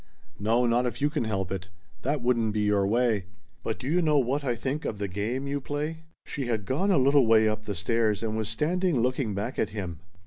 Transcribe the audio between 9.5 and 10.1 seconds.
at him.